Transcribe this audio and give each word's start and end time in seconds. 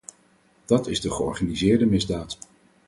Dat 0.65 0.87
is 0.87 1.01
de 1.01 1.09
georganiseerde 1.11 1.85
misdaad. 1.85 2.37